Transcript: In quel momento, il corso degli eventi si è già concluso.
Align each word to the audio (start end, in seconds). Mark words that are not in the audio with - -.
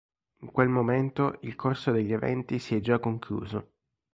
In 0.37 0.49
quel 0.51 0.67
momento, 0.67 1.37
il 1.41 1.55
corso 1.55 1.91
degli 1.91 2.11
eventi 2.11 2.57
si 2.57 2.73
è 2.73 2.79
già 2.79 2.97
concluso. 2.97 3.73